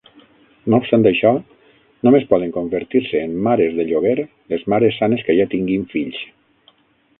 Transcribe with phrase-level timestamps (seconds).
[0.73, 1.33] No obstant això,
[2.07, 6.27] només poden convertir-se en mares de lloguer les mares sanes que ja tinguin fills.